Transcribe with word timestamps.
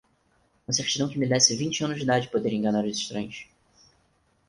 Uma 0.67 0.73
certidão 0.73 1.07
que 1.07 1.19
me 1.19 1.27
desse 1.29 1.55
vinte 1.55 1.83
anos 1.83 1.97
de 1.97 2.01
idade 2.05 2.27
poderia 2.31 2.57
enganar 2.57 2.83
os 2.83 2.97
estranhos 2.97 3.47